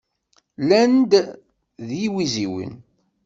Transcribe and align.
Llan-d 0.61 1.11
d 1.87 1.89
yiwiziwen. 1.99 2.73